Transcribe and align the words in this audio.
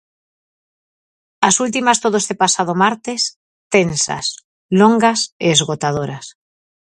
As 1.47 1.55
últimas 1.65 1.97
todo 2.03 2.15
este 2.23 2.35
pasado 2.43 2.73
martes, 2.83 3.21
tensas, 3.73 4.25
longas 4.79 5.19
e 5.45 5.47
esgotadoras. 5.55 6.25